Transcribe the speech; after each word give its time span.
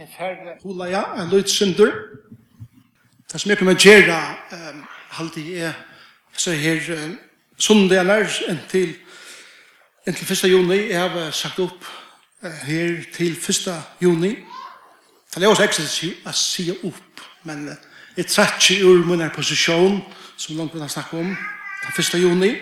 Jeg 0.00 0.08
færre 0.18 0.54
hula 0.62 0.84
ja, 0.88 1.02
en 1.22 1.28
løyt 1.28 1.50
synder. 1.50 1.90
Det 3.32 3.40
som 3.40 3.50
jeg 3.50 3.58
kommer 3.58 3.74
gjøre, 3.74 4.16
um, 4.52 4.84
halde 5.10 5.42
jeg 5.52 5.72
så 6.32 6.52
her 6.56 6.78
um, 6.94 7.18
sundaler 7.58 8.24
inntil, 8.48 8.94
inntil 10.08 10.32
1. 10.32 10.44
juni. 10.50 10.78
Jeg 10.88 11.00
har 11.00 11.30
sagt 11.30 11.58
opp 11.60 11.84
uh, 12.42 12.50
her 12.50 13.02
til 13.12 13.36
1. 13.36 13.68
juni. 14.00 14.30
Det 15.34 15.42
er 15.42 15.48
også 15.48 15.66
ekstra 15.66 15.84
å 15.84 16.32
si 16.32 16.64
opp, 16.72 17.20
men 17.44 17.68
uh, 17.68 17.74
jeg 18.16 18.30
trekker 18.32 18.80
ur 18.88 19.04
min 19.04 19.26
posisjon, 19.34 19.98
som 20.36 20.56
langt 20.56 20.72
vi 20.74 20.80
har 20.80 20.88
snakket 20.88 21.20
om, 21.26 21.34
den 21.82 22.06
1. 22.06 22.16
juni. 22.22 22.54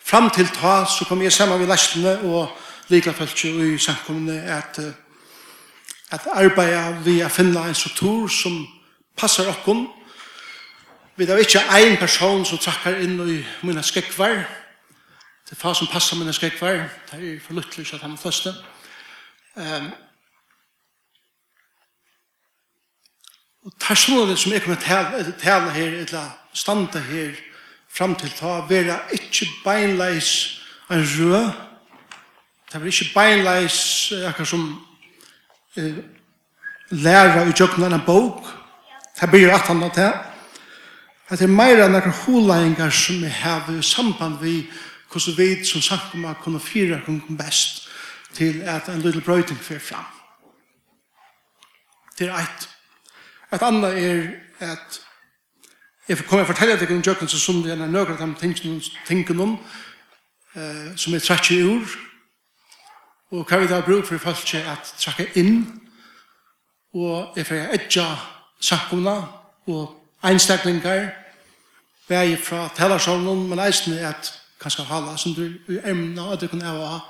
Fram 0.00 0.30
til 0.32 0.48
ta 0.56 0.86
så 0.88 1.04
kommer 1.04 1.28
jeg 1.28 1.36
sammen 1.36 1.60
med 1.60 1.68
lastene 1.68 2.16
og 2.32 2.56
likevel 2.88 3.18
følte 3.20 3.52
i 3.74 3.76
samkommende 3.76 4.40
at 4.56 4.80
uh, 4.80 4.88
at 6.10 6.26
arbeida 6.26 6.90
vi 7.04 7.20
a 7.20 7.28
finna 7.28 7.68
en 7.68 7.74
struktur 7.74 8.28
som 8.28 8.66
passar 9.16 9.48
okkon. 9.48 9.88
Vi 11.16 11.26
har 11.26 11.36
ikkje 11.38 11.60
ein 11.70 11.96
person 11.98 12.44
som 12.44 12.58
trakkar 12.58 13.00
inn 13.02 13.20
i 13.28 13.44
mina 13.62 13.82
skekvar. 13.82 14.44
Det 15.44 15.56
er 15.56 15.60
fa 15.60 15.74
som 15.74 15.86
passar 15.86 16.16
mina 16.16 16.32
skekvar. 16.32 16.88
Det 17.10 17.18
er 17.18 17.40
for 17.40 17.54
luttelig 17.54 17.94
at 17.94 18.00
han 18.00 18.12
er 18.12 18.16
første. 18.16 18.54
Um, 19.56 19.90
og 23.64 23.72
personene 23.80 24.36
som 24.36 24.52
jeg 24.52 24.62
kommer 24.62 24.80
til 24.80 25.32
å 25.32 25.38
tale 25.40 25.70
her, 25.70 26.00
eller 26.06 26.30
standa 26.54 27.00
her 27.04 27.34
fram 27.88 28.14
til 28.14 28.30
ta, 28.30 28.60
vera 28.68 29.00
ikkje 29.12 29.48
beinleis 29.64 30.60
en 30.90 31.02
rød. 31.02 31.50
Det 32.68 32.80
er 32.80 32.86
ikkje 32.86 33.12
beinleis 33.14 34.12
akkur 34.28 34.44
som 34.44 34.87
eh, 35.76 35.98
læra 36.90 37.44
i 37.48 37.52
tjøkken 37.52 37.92
en 37.92 38.00
bok. 38.06 38.46
Det 39.20 39.30
blir 39.30 39.52
at 39.52 39.66
han 39.68 39.90
til. 39.90 40.12
Det 41.30 41.42
er 41.42 41.50
meira 41.52 41.84
enn 41.84 41.92
noen 41.92 42.14
holæringar 42.24 42.90
som 42.90 43.20
vi 43.20 43.28
har 43.28 43.66
i 43.68 43.82
samband 43.82 44.38
vi 44.40 44.70
hvordan 45.12 45.36
vi 45.36 45.64
som 45.64 45.80
sagt 45.80 46.14
om 46.14 46.22
samkommer 46.22 46.34
kunne 46.42 46.60
fyra 46.60 47.00
kunne 47.04 47.36
best 47.36 47.88
til 48.32 48.62
at 48.62 48.88
en 48.88 49.00
liten 49.00 49.22
brøyting 49.22 49.58
fyrer 49.58 49.80
fram. 49.80 50.04
Det 52.18 52.28
er 52.28 52.38
eit. 52.38 52.68
Et 53.52 53.62
annet 53.62 53.98
er 54.04 54.30
at 54.60 55.00
jeg 56.08 56.16
kommer 56.16 56.44
til 56.44 56.52
å 56.52 56.52
fortelle 56.52 56.76
deg 56.80 56.90
om 56.90 57.02
tjøkken 57.02 57.28
som 57.28 57.40
som 57.40 57.62
det 57.62 57.72
er 57.72 57.86
nøkker 57.86 58.16
de 58.16 58.34
tingene 59.06 59.58
uh, 60.56 60.96
som 60.96 61.14
er 61.14 61.20
trekk 61.20 61.50
i 61.50 61.62
ord 61.62 62.07
Og 63.30 63.44
hva 63.44 63.58
vi 63.60 63.68
da 63.68 63.80
bruk 63.84 64.06
for 64.08 64.18
folk 64.18 64.54
er 64.54 64.70
at 64.72 64.94
trakke 64.98 65.28
inn, 65.36 65.80
og 66.94 67.36
er 67.36 67.44
for 67.44 67.76
etja 67.76 68.06
sakona 68.60 69.16
og 69.68 69.94
einstaklingar, 70.24 71.10
vei 72.08 72.36
fra 72.40 72.68
talarsålen, 72.76 73.48
men 73.50 73.60
eisne 73.60 74.00
at 74.08 74.32
kanskje 74.60 74.86
hala 74.88 75.16
som 75.16 75.34
du 75.34 75.50
emna 75.84 76.32
at 76.32 76.40
du 76.40 76.48
kunne 76.48 76.66
eva 76.66 77.00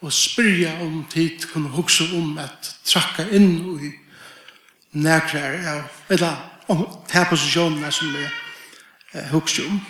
og 0.00 0.12
spyrja 0.12 0.78
om 0.82 1.04
tid 1.10 1.42
kunne 1.52 1.68
hukse 1.74 2.04
om 2.14 2.38
at 2.38 2.76
trakka 2.86 3.26
inn 3.34 3.58
i 3.82 3.90
nærkrar 4.92 5.58
av 5.74 5.82
eller 6.08 6.36
om 6.68 6.86
ta 7.08 7.24
posisjonene 7.28 7.90
som 7.92 8.14
vi 8.14 9.24
hukse 9.32 9.66
om. 9.66 9.80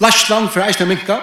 Lashland 0.00 0.50
for 0.50 0.60
eisne 0.60 0.86
minka, 0.86 1.20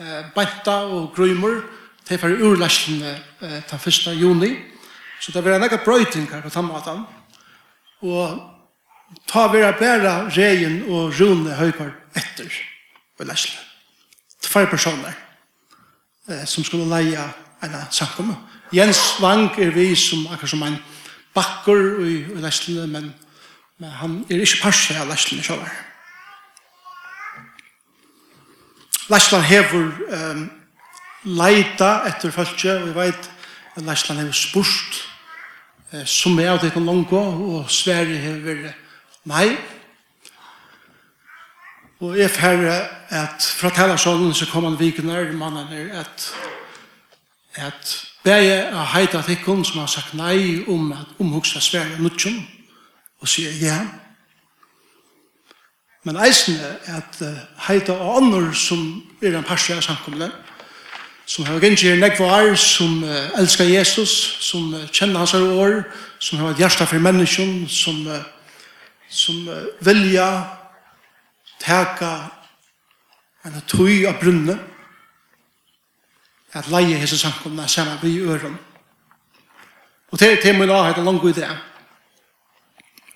eh, 0.00 0.24
Benta 0.34 0.84
og 0.84 1.12
Grymur, 1.16 1.62
til 2.04 2.18
for 2.18 2.28
i 2.28 2.42
urlæsjene 2.42 3.10
eh, 3.42 3.62
den 3.70 3.80
1. 3.86 4.20
juni. 4.20 4.56
Så 5.20 5.32
det 5.32 5.44
var 5.44 5.56
en 5.56 5.62
egen 5.62 5.78
brøytingar 5.84 6.42
på 6.42 6.50
tannmaten. 6.50 7.04
Og 8.02 8.40
ta 9.28 9.46
vera 9.52 9.72
bæra 9.78 10.28
regjen 10.28 10.82
og 10.88 11.12
rune 11.20 11.54
høypar 11.54 11.92
etter 12.16 12.50
på 13.16 13.24
urlæsjene. 13.24 13.60
Tvær 14.42 14.66
personer 14.66 15.14
eh, 16.28 16.46
som 16.46 16.64
skulle 16.64 16.88
leie 16.90 17.28
en 17.62 17.76
samkomme. 17.90 18.36
Jens 18.72 19.20
Wang 19.20 19.50
er 19.60 19.70
vi 19.70 19.94
som 19.94 20.26
akkurat 20.26 20.50
som 20.50 20.62
en 20.62 20.76
bakker 21.34 22.04
i, 22.04 22.14
i 22.34 22.40
læsjene, 22.40 22.86
men, 22.86 23.14
men 23.78 23.90
han 23.90 24.24
er 24.30 24.40
ikke 24.40 24.62
parser 24.62 25.00
av 25.00 25.08
læsjene 25.08 25.44
sjåvært. 25.44 25.91
Læsland 29.12 29.44
hefur 29.44 29.92
um, 30.08 30.50
leita 31.24 31.90
etter 32.08 32.32
fölkje, 32.32 32.78
og 32.80 32.88
vi 32.88 32.94
veit 32.94 33.30
at 33.76 33.82
Læsland 33.84 34.20
hefur 34.20 34.32
spurt 34.32 35.02
eh, 35.92 36.06
som 36.06 36.38
er 36.40 36.54
av 36.54 36.62
det 36.62 36.72
noen 36.76 36.88
langt, 36.88 37.12
og 37.12 37.70
Sverige 37.70 38.18
hefur 38.22 38.46
vært 38.46 38.78
nei. 39.28 39.56
Og 42.02 42.16
jeg 42.18 42.30
færre 42.34 42.78
at 43.12 43.44
fra 43.60 43.70
Tellersånden 43.70 44.34
så 44.34 44.48
kom 44.50 44.64
han 44.64 44.80
vikenar, 44.80 45.32
mannen 45.32 45.68
er 45.76 46.00
at 46.00 46.32
at 47.54 48.06
bæge 48.24 48.62
a 48.72 48.84
heita 48.84 49.20
tikkun 49.22 49.64
som 49.64 49.80
har 49.80 49.86
sagt 49.86 50.14
nei 50.14 50.64
om 50.68 50.92
at 50.92 51.20
omhugsa 51.20 51.60
Sverige 51.60 52.00
nutjum 52.00 52.40
og 53.20 53.28
sier 53.28 53.52
ja. 53.60 53.66
Yeah. 53.66 54.01
Men 56.04 56.18
eisen 56.18 56.56
er 56.58 56.96
at 56.96 57.20
heita 57.68 57.92
og 57.92 58.16
andre 58.22 58.54
som 58.54 59.02
er 59.22 59.36
en 59.38 59.46
parstja 59.46 59.76
av 59.78 59.84
samkomne, 59.86 60.32
som 61.26 61.44
har 61.44 61.60
gengir 61.62 61.96
nekvar, 61.96 62.54
som 62.58 63.04
uh, 63.04 63.38
elskar 63.38 63.64
Jesus, 63.70 64.10
som 64.40 64.74
uh, 64.74 64.86
kjenner 64.90 65.22
hans 65.22 65.34
år, 65.34 65.82
som 66.18 66.38
har 66.38 66.50
et 66.50 66.58
hjärsta 66.58 66.84
for 66.84 66.98
menneskjon, 66.98 67.68
som, 67.68 68.02
uh, 68.06 68.18
som 69.08 69.48
uh, 69.48 69.62
vilja 69.80 70.26
teka 71.62 72.12
en 73.46 73.62
tøy 73.70 74.04
av 74.10 74.18
brunne, 74.20 74.58
at 76.52 76.68
leie 76.68 76.98
hese 77.00 77.16
samkomne 77.18 77.68
saman 77.68 78.02
vi 78.02 78.16
i 78.18 78.26
øren. 78.26 78.58
Og 80.12 80.20
det 80.20 80.34
er 80.44 80.58
min 80.58 80.70
avhet 80.70 80.98
er 80.98 81.04
langt 81.04 81.24
i 81.24 81.32
det. 81.40 81.48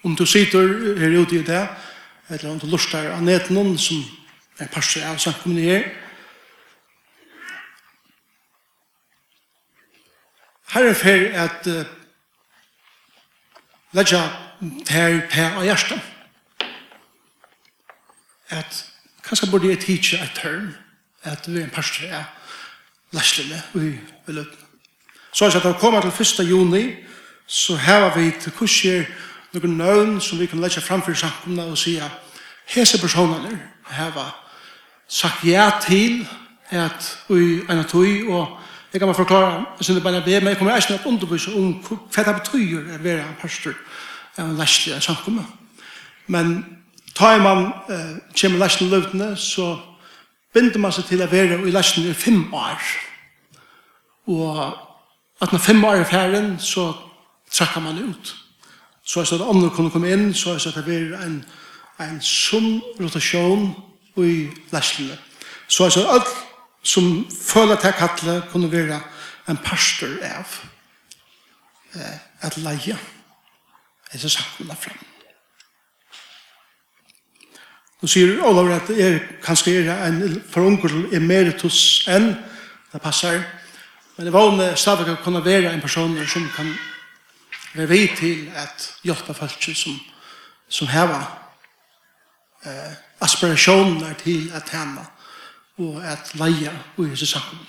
Om 0.05 0.17
du 0.17 0.25
sitter 0.27 0.97
her 0.99 1.21
ute 1.21 1.37
i 1.37 1.43
det, 1.43 1.67
eller 2.29 2.51
om 2.51 2.59
du 2.59 2.67
lustar 2.67 3.11
av 3.11 3.23
ned 3.23 3.47
som 3.79 4.05
er 4.59 4.69
pastor 4.73 5.05
av 5.05 5.19
samkomne 5.19 5.61
her. 5.61 5.85
Her 10.73 10.89
er 10.91 10.95
fer 10.99 11.27
at 11.45 11.69
uh, 11.71 11.85
ledja 13.95 14.23
ter 14.85 15.21
per 15.31 15.61
av 15.61 15.65
hjertet. 15.65 16.01
At 18.51 18.83
kanskje 19.23 19.51
burde 19.51 19.71
jeg 19.71 19.81
teache 19.85 20.23
et 20.23 20.35
term 20.35 20.75
at 21.27 21.49
vi 21.49 21.61
er 21.61 21.65
en 21.67 21.75
pastor 21.75 22.07
er 22.07 22.25
lærslene 23.15 23.63
i 23.75 24.33
løpene. 24.33 24.65
Så 25.33 25.45
er 25.45 25.51
det 25.51 25.63
at 25.63 25.69
det 25.69 25.81
kommer 25.81 26.01
til 26.01 26.45
1. 26.45 26.49
juni 26.49 26.85
så 27.47 27.77
har 27.77 28.19
vi 28.19 28.31
til 28.41 28.53
kurser 28.53 29.05
noen 29.55 29.77
nøvn 29.79 30.21
som 30.21 30.39
vi 30.39 30.47
kan 30.47 30.61
legge 30.61 30.81
framfor 30.81 31.15
samkomna 31.15 31.71
og 31.71 31.79
si 31.79 31.97
at 31.97 32.11
hese 32.67 33.01
personene 33.01 33.61
har 33.85 34.43
sagt 35.09 35.45
ja 35.45 35.71
til 35.83 36.27
at 36.71 37.19
ui 37.31 37.63
enn 37.69 37.79
at 37.79 37.95
ui 37.95 38.27
og 38.27 38.59
jeg 38.93 39.01
kan 39.01 39.09
bare 39.09 39.19
forklare 39.19 39.65
jeg 39.79 39.85
synes 39.85 40.03
bare 40.03 40.23
be 40.25 40.41
men 40.41 40.49
jeg 40.49 40.59
kommer 40.59 40.77
ikke 40.77 40.87
til 40.87 40.99
å 41.05 41.09
undervise 41.11 41.55
om 41.55 41.73
hva 41.83 42.25
det 42.25 42.35
betyr 42.41 42.79
å 42.97 43.03
være 43.03 43.23
en 43.23 43.37
pastor 43.41 43.77
en 44.39 44.57
leslig 44.59 44.95
en 44.95 45.05
samkomna 45.05 45.45
men 46.27 46.57
tar 47.15 47.39
man 47.43 47.71
eh, 47.91 48.17
kommer 48.41 48.65
leslig 48.65 48.91
løvdene 48.91 49.37
så 49.37 49.77
binder 50.55 50.79
man 50.79 50.93
seg 50.93 51.07
til 51.07 51.23
å 51.23 51.31
være 51.31 51.61
i 51.69 51.75
leslig 51.75 52.11
i 52.11 52.19
fem 52.19 52.43
år 52.55 52.83
og 54.27 54.59
at 55.43 55.53
når 55.53 55.63
fem 55.63 55.85
år 55.85 56.01
er 56.01 56.11
ferdig 56.11 56.43
så 56.65 56.91
trekker 57.53 57.81
man 57.81 58.03
ut 58.09 58.35
så 59.07 59.21
er 59.21 59.25
det 59.31 59.41
at 59.41 59.49
andre 59.55 59.71
kunne 59.71 59.91
komme 59.91 60.11
inn, 60.13 60.35
så 60.35 60.51
er 60.51 60.59
det 60.59 60.73
at 60.73 60.81
det 60.81 60.85
blir 60.85 61.15
en, 61.23 61.39
en 62.03 62.19
sunn 62.23 62.81
rotasjon 63.01 63.71
i 64.17 64.49
lærslene. 64.73 65.19
Så 65.69 65.85
er 65.87 65.95
det 65.95 66.05
at 66.05 66.11
alle 66.15 66.47
som 66.87 67.27
føler 67.43 67.77
til 67.77 67.93
kattle 67.99 68.43
kunne 68.53 68.71
være 68.73 69.01
en 69.49 69.59
pastor 69.65 70.11
av 70.23 70.57
eh, 71.95 72.19
at 72.47 72.57
leie 72.63 72.99
er 74.13 74.19
så 74.19 74.43
med 74.59 74.79
frem. 74.79 74.99
Nå 78.03 78.11
sier 78.11 78.43
Olav 78.47 78.71
at 78.75 78.91
det 78.91 79.03
er 79.03 79.23
kanskje 79.43 79.81
er 79.83 80.05
en 80.07 80.43
forunkel 80.51 81.09
emeritus 81.17 82.07
enn, 82.13 82.35
det 82.93 83.03
passer, 83.03 83.41
men 84.17 84.29
det 84.29 84.33
var 84.33 84.53
en 84.53 84.77
stadig 84.79 85.09
å 85.11 85.23
kunne 85.25 85.45
være 85.45 85.73
en 85.73 85.83
person 85.83 86.15
som 86.29 86.47
kan 86.55 86.71
være 87.77 87.89
vi 87.89 88.13
til 88.17 88.53
at 88.55 88.95
hjelpe 89.05 89.35
folk 89.35 89.63
som, 89.75 90.01
som 90.69 90.87
hever 90.87 91.23
eh, 92.67 92.93
aspirasjoner 93.21 94.13
til 94.25 94.51
at 94.55 94.71
henne 94.71 95.07
og 95.79 96.05
at 96.05 96.35
leie 96.35 96.73
i 96.99 97.11
disse 97.11 97.27
samkomne. 97.27 97.67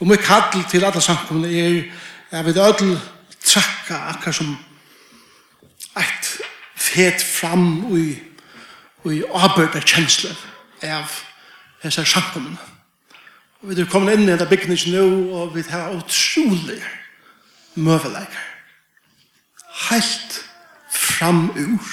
Og 0.00 0.06
mye 0.08 0.16
kattel 0.16 0.64
til 0.70 0.84
alle 0.84 1.00
samkomne 1.00 1.48
er 1.52 1.82
at 2.30 2.46
vi 2.46 2.50
ødel 2.50 3.00
trakka 3.44 3.98
akkur 4.14 4.32
som 4.32 4.56
et 5.96 6.30
fet 6.76 7.22
fram 7.22 7.96
i, 7.96 8.16
i 9.04 9.22
arbeid 9.34 9.80
kjensler 9.84 10.36
av 10.82 11.12
disse 11.82 12.04
samkomne. 12.04 12.56
Og 13.60 13.68
vi 13.68 13.80
er 13.80 13.90
kommet 13.92 14.16
inn 14.16 14.24
i 14.24 14.32
denne 14.32 14.48
bygningen 14.48 14.94
nå, 14.96 15.34
og 15.36 15.54
vi 15.54 15.64
har 15.68 15.92
utrolig 15.92 16.80
møveleikere 17.74 18.50
helt 19.90 20.44
fram 20.90 21.50
ur. 21.56 21.90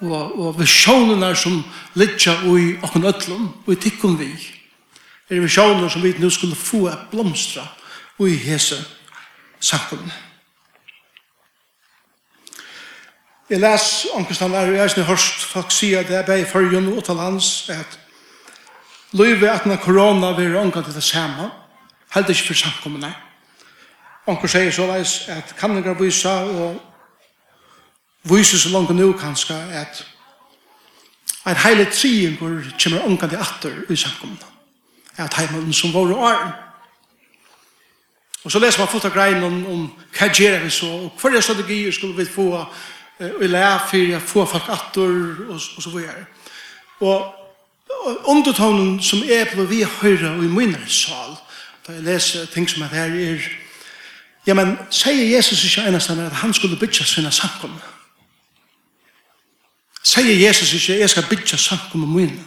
Og, 0.00 0.38
og 0.40 0.60
visjonerna 0.60 1.34
som 1.36 1.60
litja 1.94 2.38
ui 2.48 2.78
okken 2.82 3.04
ötlum, 3.04 3.50
ui 3.68 3.76
tikkum 3.76 4.16
vi, 4.18 4.32
er 5.30 5.42
visjoner 5.44 5.88
som 5.92 6.02
vi 6.02 6.14
nu 6.18 6.30
skulle 6.30 6.56
få 6.56 6.86
a 6.88 6.96
blomstra 7.10 7.66
ui 8.18 8.32
hese 8.36 8.80
samkomne. 9.60 10.12
Jeg 13.50 13.60
les 13.60 14.06
omkring 14.14 14.54
er, 14.54 14.66
og 14.68 14.74
jeg 14.74 14.90
har 14.94 15.04
hørt 15.04 15.46
folk 15.52 15.72
si 15.74 15.94
at 15.94 16.08
det 16.08 16.16
er 16.16 16.26
bare 16.26 16.40
i 16.40 16.44
førjen 16.44 16.92
og 16.92 17.04
til 17.04 17.18
hans 17.18 17.70
at 17.70 17.98
løyve 19.12 19.50
at 19.50 19.66
når 19.66 19.76
korona 19.76 20.32
vil 20.32 20.56
omkring 20.56 20.84
til 20.84 20.94
det 20.94 21.02
samme, 21.02 21.50
heldig 22.14 22.30
ikke 22.30 22.46
for 22.46 22.54
samkommende. 22.54 23.12
Onkur 24.30 24.48
sier 24.48 24.70
så 24.70 24.86
leis 24.86 25.24
at 25.32 25.54
kanningar 25.58 25.98
vysa 25.98 26.32
og 26.46 26.78
vysa 28.30 28.58
så 28.58 28.70
langt 28.70 28.94
nu 28.94 29.12
kanska 29.12 29.54
at 29.74 30.04
ein 31.46 31.56
heile 31.56 31.86
triingur 31.90 32.62
kjemur 32.78 33.06
ongandi 33.08 33.36
atter 33.36 33.84
i 33.90 33.96
samkomna. 33.96 34.46
At 35.16 35.34
heimann 35.34 35.72
som 35.72 35.94
var 35.94 36.14
og 36.14 36.28
arm 36.30 36.52
Og 38.44 38.52
så 38.52 38.58
leser 38.58 38.80
man 38.80 38.88
fullt 38.88 39.04
av 39.04 39.12
grein 39.12 39.42
om, 39.44 39.56
om 39.66 39.80
hva 40.16 40.30
gjør 40.32 40.62
vi 40.62 40.70
så, 40.72 40.86
og 40.88 41.20
hva 41.20 41.34
er 41.36 41.44
strategier 41.44 41.92
skulle 41.92 42.16
vi 42.16 42.24
få 42.24 42.46
i 43.20 43.48
lær 43.50 43.82
for 43.90 44.14
å 44.16 44.20
få 44.24 44.44
folk 44.48 44.70
atter, 44.72 45.10
og, 45.50 45.58
og 45.76 45.82
så 45.84 45.90
videre. 45.92 46.24
Og 47.04 48.30
undertonen 48.32 48.94
som 49.04 49.20
er 49.28 49.44
på 49.50 49.66
vi 49.68 49.82
høyre 49.84 50.32
og 50.38 50.44
i 50.46 50.52
min 50.54 50.72
sal, 50.88 51.36
da 51.84 51.98
jeg 51.98 52.06
leser 52.06 52.48
ting 52.54 52.68
som 52.70 52.86
at 52.86 52.96
her 52.96 53.12
er 53.12 53.44
Ja, 54.46 54.54
men 54.54 54.78
sier 54.90 55.36
Jesus 55.36 55.64
ikke 55.64 55.88
eneste 55.88 56.12
at 56.12 56.32
han 56.32 56.52
skulle 56.52 56.78
bytja 56.78 57.04
sina 57.04 57.30
samkomne? 57.30 57.80
Sier 60.02 60.46
Jesus 60.46 60.72
ikke, 60.72 60.98
jeg 61.00 61.10
skal 61.10 61.26
bytja 61.30 61.56
samkomne 61.56 62.06
mine? 62.06 62.44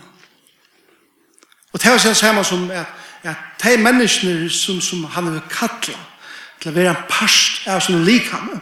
Og 1.73 1.81
det 1.81 1.85
er 1.85 1.93
også 1.93 2.13
samme 2.13 2.43
som 2.43 2.71
at, 2.71 2.85
at 3.23 3.35
de 3.63 3.77
menneskene 3.77 4.49
som, 4.49 4.81
som 4.81 5.03
han 5.03 5.33
vil 5.33 5.41
kalla 5.49 5.97
til 6.61 6.71
å 6.71 6.75
være 6.75 6.89
en 6.89 7.09
parst 7.09 7.67
av 7.67 7.81
sin 7.81 8.03
likhamme, 8.05 8.61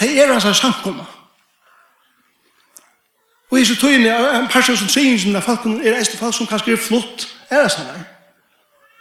de 0.00 0.08
er 0.20 0.32
hans 0.32 0.58
samkomne. 0.58 1.15
Og 3.50 3.60
i 3.60 3.64
så 3.64 3.76
tøyene, 3.78 4.10
en 4.10 4.48
person 4.50 4.76
som 4.76 4.88
sier 4.90 5.18
som 5.18 5.36
folk 5.42 5.66
er 5.78 5.98
eiste 6.00 6.18
folk 6.18 6.34
som 6.34 6.48
kanskje 6.50 6.74
er 6.74 6.82
flott, 6.82 7.28
er 7.50 7.62
det 7.62 7.72
sånn 7.72 8.04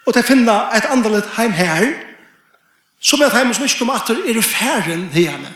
Og 0.05 0.13
til 0.13 0.21
å 0.21 0.27
finne 0.27 0.55
et 0.77 0.85
annerledes 0.85 1.31
heim 1.37 1.51
her, 1.51 1.87
som 3.01 3.21
er 3.21 3.25
et 3.31 3.37
heim 3.39 3.53
som 3.53 3.65
ikke 3.65 3.79
kommer 3.79 3.97
atter, 3.97 4.19
er 4.21 4.37
det 4.37 4.43
færen 4.45 5.09
hjemme. 5.13 5.49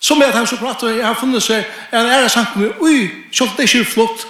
Som 0.00 0.22
er 0.22 0.30
et 0.30 0.34
heim 0.34 0.46
som 0.46 0.58
kommer 0.58 0.76
atter, 0.76 1.02
har 1.02 1.18
funnet 1.18 1.42
seg, 1.42 1.66
er 1.90 2.06
det 2.06 2.14
ære 2.20 2.30
sankt 2.30 2.56
med, 2.56 2.70
ui, 2.80 3.10
selv 3.32 3.56
det 3.56 3.66
ikke 3.66 3.82
er 3.82 3.90
flott, 3.90 4.26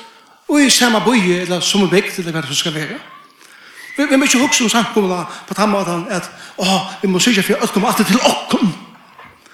ui, 0.48 0.70
samme 0.72 1.00
bøye, 1.04 1.42
eller 1.44 1.60
som 1.60 1.84
er 1.84 1.92
bygd, 1.92 2.22
eller 2.22 2.32
hva 2.32 2.44
det 2.48 2.56
skal 2.56 2.74
være. 2.74 2.96
Vi, 3.98 4.06
vi 4.08 4.16
må 4.16 4.24
ikke 4.24 4.40
huske 4.40 4.64
om 4.64 4.72
sankt 4.72 4.94
på 4.96 5.04
den 5.04 5.72
måten 5.74 6.06
at, 6.14 6.30
å, 6.56 6.80
vi 7.02 7.12
må 7.12 7.20
sikkert 7.20 7.50
for 7.50 7.64
at 7.64 7.74
kommer 7.74 7.92
atter 7.92 8.08
til 8.08 8.20
åkken, 8.24 8.72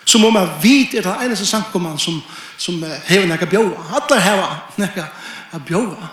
Som 0.05 0.25
om 0.25 0.37
jeg 0.37 0.51
vet 0.63 0.99
er 0.99 1.07
det 1.07 1.15
eneste 1.25 1.47
sankommene 1.47 1.99
som, 1.99 2.23
som 2.59 2.85
hever 3.09 3.27
nekka 3.27 3.47
bjóa. 3.47 3.89
Alle 3.97 4.21
hever 4.21 4.57
nekka 4.77 5.07
bjóa. 5.67 6.11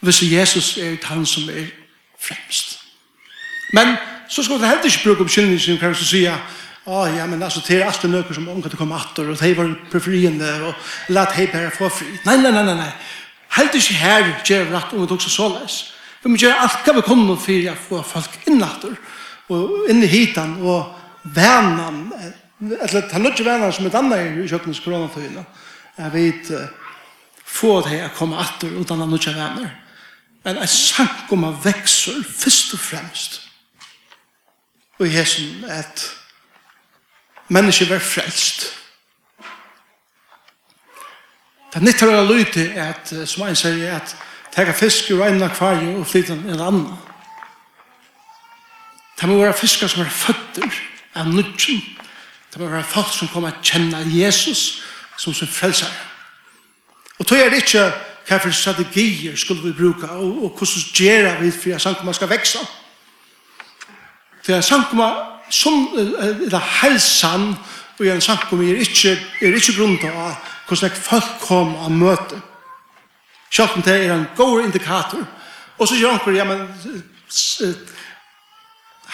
Hvis 0.00 0.22
Jesus 0.22 0.76
er 0.78 0.96
han 1.04 1.26
som 1.26 1.48
er 1.48 1.70
fremst. 2.20 2.78
Men 3.72 3.96
så 4.28 4.42
skal 4.42 4.60
det 4.60 4.68
heller 4.68 4.84
ikke 4.84 5.04
bruke 5.04 5.20
omkyldning 5.20 5.60
som 5.60 5.78
kan 5.78 5.94
si 5.94 6.24
at 6.24 6.54
Åh, 6.86 7.16
ja, 7.16 7.26
men 7.26 7.42
altså, 7.42 7.60
det 7.68 7.80
er 7.80 7.86
alltid 7.86 8.08
nøkker 8.08 8.34
som 8.34 8.48
unger 8.48 8.70
til 8.70 8.76
å 8.76 8.78
komme 8.78 8.94
atter, 8.94 9.26
og 9.26 9.40
de 9.40 9.48
var 9.58 9.72
preferiende 9.90 10.50
og 10.68 10.74
lät 11.10 11.32
hej 11.34 11.48
bare 11.50 11.72
få 11.74 11.88
fri. 11.90 12.06
Nei, 12.22 12.36
nei, 12.38 12.52
nei, 12.54 12.62
nei, 12.62 12.76
nei. 12.78 12.92
Helt 13.56 13.74
ikke 13.74 13.90
inte 13.90 13.94
här 13.94 14.42
ger 14.44 14.64
rätt 14.64 14.92
och 14.92 15.08
tok 15.08 15.12
också 15.12 15.30
såleis. 15.30 15.92
Vi 16.22 16.30
må 16.30 16.36
gjøre 16.36 16.60
alt 16.60 16.86
hva 16.86 16.94
vi 16.94 17.02
kommer 17.02 17.36
for 17.36 17.70
å 17.70 17.74
få 17.88 18.02
folk 18.02 18.38
inn 18.46 18.62
atter, 18.62 18.94
og 19.50 19.90
inn 19.90 20.02
i 20.02 20.06
hitan 20.06 20.56
og 20.62 20.94
värnan 21.22 22.12
eller 22.60 23.08
ta 23.10 23.18
lutje 23.20 23.44
venner 23.44 23.72
som 23.74 23.86
et 23.86 23.96
annet 23.98 24.38
i 24.40 24.48
kjøkkenes 24.48 24.80
koronatøyene, 24.84 25.44
jeg 25.96 26.12
vet 26.12 26.52
få 27.46 27.80
det 27.86 28.02
å 28.04 28.14
komme 28.16 28.40
atter 28.40 28.72
utan 28.80 29.02
å 29.04 29.08
lutje 29.10 29.34
venner. 29.36 29.72
Men 30.44 30.60
jeg 30.62 30.72
sank 30.72 31.32
om 31.34 31.48
å 31.48 31.56
vekser 31.64 32.22
først 32.22 32.76
og 32.76 32.80
fremst. 32.80 33.40
Og 35.00 35.08
jeg 35.10 35.26
som 35.28 35.64
et 35.74 36.04
menneske 37.52 37.88
var 37.90 38.00
frelst. 38.00 38.70
Det 41.74 41.82
nytt 41.84 42.00
har 42.00 42.14
jeg 42.14 42.28
lyt 42.30 42.54
til 42.54 42.78
at, 42.80 43.10
som 43.28 43.44
en 43.44 43.58
sier, 43.58 43.98
at 43.98 44.14
tega 44.54 44.72
fisk 44.72 45.10
ur 45.12 45.26
en 45.26 45.42
akvarie 45.44 45.92
og 45.98 46.06
flytta 46.08 46.32
en 46.38 46.54
annan. 46.54 46.86
Det 49.20 49.28
må 49.28 49.36
være 49.40 49.56
fiskar 49.56 49.90
som 49.92 50.04
er 50.04 50.12
føtter 50.12 50.80
av 51.16 51.28
nudgen 51.28 51.82
Det 52.56 52.64
må 52.64 52.70
være 52.70 52.84
folk 52.84 53.12
som 53.12 53.28
kommer 53.28 53.50
til 53.50 53.58
å 53.60 53.68
kjenne 53.68 53.98
Jesus 54.08 54.60
som 55.20 55.34
sin 55.36 55.48
frelser. 55.48 55.90
Og 57.18 57.26
tog 57.28 57.36
er 57.36 57.50
det 57.52 57.58
ikke 57.66 57.82
hva 58.26 58.38
for 58.40 58.54
strategier 58.56 59.34
skulle 59.36 59.60
vi 59.66 59.72
bruke, 59.76 60.08
og, 60.08 60.38
og 60.44 60.54
hvordan 60.56 60.86
gjør 60.96 61.34
vi 61.42 61.50
for 61.52 61.74
at 61.76 61.82
samkomma 61.84 62.14
skal 62.16 62.30
vekse. 62.30 62.62
Det 64.46 64.54
er 64.56 64.64
samkomma 64.64 65.08
som 65.52 65.84
er 66.00 66.32
det 66.48 66.60
helsan 66.80 67.44
og 67.98 68.06
en 68.06 68.24
samkomma 68.24 68.64
er 68.70 68.80
ikke, 68.86 69.12
er 69.40 69.58
ikke 69.58 69.74
grunn 69.76 69.98
til 70.00 70.16
hvordan 70.68 70.96
folk 70.96 71.28
kommer 71.40 71.84
og 71.84 71.92
møte. 71.92 72.40
Selv 73.50 73.76
om 73.76 73.82
det 73.82 73.98
er 74.06 74.14
en 74.14 74.24
god 74.36 74.62
indikator. 74.64 75.28
Og 75.78 75.88
så 75.88 76.00
gjør 76.00 76.16
han 76.24 76.36
ja, 76.36 76.44
men 76.44 76.64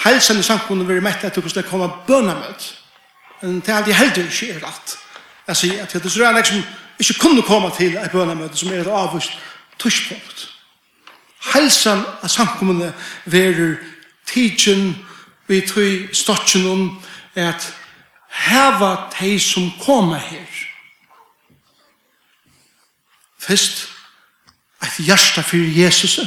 helsan 0.04 0.38
i 0.38 0.46
samkomma 0.46 0.86
vil 0.86 1.02
mette 1.02 1.26
etter 1.26 1.42
hvordan 1.42 1.62
det 1.64 1.70
kommer 1.70 1.90
å 1.90 2.06
Men 3.42 3.60
det 3.60 3.68
er 3.68 3.76
alltid 3.76 3.92
heldig 3.92 4.24
ikke 4.24 4.50
er 4.52 4.66
rett. 4.66 4.96
Jeg 5.46 5.56
sier 5.56 5.82
at 5.82 5.92
det 5.92 6.04
er 6.04 6.14
sånn 6.14 6.36
liksom 6.38 6.62
ikke 7.02 7.18
kunne 7.18 7.42
komme 7.42 7.70
til 7.74 7.96
et 7.98 8.12
bønnemøte 8.12 8.56
som 8.56 8.70
er 8.70 8.84
et 8.84 8.90
avvist 8.90 9.34
tushpunkt. 9.82 10.48
Helsen 11.52 12.04
av 12.22 12.30
samkommende 12.30 12.92
verer 13.26 13.80
tidsen 14.30 14.92
vi 15.50 15.60
tøy 15.66 16.12
stodgen 16.14 16.66
om 16.70 16.84
at 17.34 17.66
heva 18.46 19.08
de 19.18 19.34
som 19.40 19.72
kommer 19.82 20.22
her. 20.22 20.46
Først 23.42 23.88
et 24.82 25.02
hjerte 25.06 25.42
for 25.42 25.56
Jesus. 25.56 26.20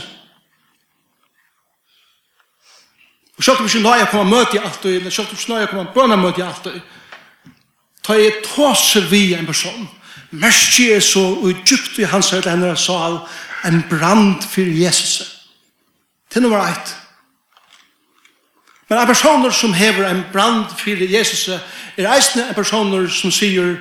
Og 3.38 3.44
selv 3.44 3.58
om 3.58 3.64
vi 3.64 3.70
ikke 3.70 3.88
nøye 3.88 4.06
kommer 4.12 4.38
møte 4.38 4.56
i 4.56 4.60
alt, 4.64 4.86
og 4.86 5.12
selv 5.12 5.28
om 5.28 5.32
vi 5.32 5.42
ikke 5.42 5.54
nøye 5.54 5.68
kommer 5.72 5.94
bønne 5.94 6.18
møte 6.18 6.44
i 6.44 6.46
alt, 6.46 6.68
Ta 8.06 8.14
jeg 8.14 8.44
tåser 8.46 9.08
vi 9.10 9.34
en 9.34 9.46
person. 9.46 9.88
Mersi 10.30 10.92
er 10.94 11.02
så 11.02 11.24
utgypt 11.42 11.98
i 11.98 12.06
hans 12.10 12.30
høyde 12.30 12.52
henne 12.52 12.76
sal 12.78 13.18
en 13.66 13.82
brand 13.90 14.46
for 14.46 14.62
Jesus. 14.62 15.48
Det 16.34 16.42
nummer 16.42 16.62
ett. 16.68 16.96
Men 18.90 19.00
en 19.00 19.08
personer 19.08 19.50
som 19.50 19.74
hever 19.74 20.06
en 20.06 20.24
brand 20.34 20.70
for 20.78 21.02
Jesus 21.10 21.48
er 21.98 22.12
eisne 22.14 22.46
en 22.46 22.56
personer 22.58 23.08
som 23.10 23.34
sier 23.34 23.80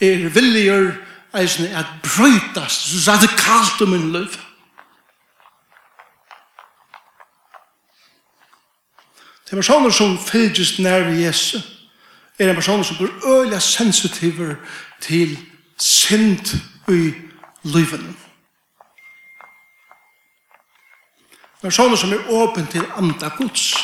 er 0.00 0.28
villiger 0.32 0.94
eisne 1.36 1.68
at 1.76 1.90
brøytast 2.02 3.08
radikalt 3.08 3.82
om 3.84 3.94
en 3.94 4.12
liv. 4.12 4.38
Det 9.44 9.52
er 9.52 9.60
personer 9.60 9.90
som 9.90 10.16
fylgist 10.18 10.78
nær 10.78 11.04
ved 11.10 11.20
Jesus 11.20 11.77
er 12.38 12.48
en 12.48 12.54
person 12.54 12.84
som 12.84 12.96
blir 12.96 13.26
øyelig 13.26 13.62
sensitiver 13.62 14.54
til 15.00 15.38
synd 15.78 16.60
i 16.88 17.12
livet. 17.62 18.14
Personer 21.62 21.96
som 21.96 22.12
er 22.12 22.30
åpen 22.30 22.66
til 22.66 22.84
andre 22.96 23.30
gods, 23.36 23.74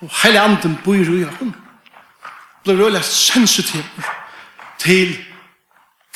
og 0.00 0.10
hele 0.22 0.40
anden 0.40 0.78
bor 0.84 0.94
i 0.94 1.22
ham, 1.22 1.54
blir 2.64 2.84
øyelig 2.84 3.04
sensitiver 3.04 4.14
til 4.78 5.16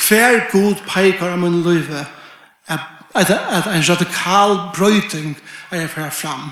hver 0.08 0.50
god 0.52 0.74
peikar 0.88 1.32
av 1.32 1.38
min 1.38 1.62
livet 1.62 2.06
at, 2.66 2.80
at 3.14 3.66
en 3.66 3.88
radikal 3.88 4.58
brøyting 4.74 5.36
er 5.70 5.86
fra 5.86 6.08
fram. 6.08 6.50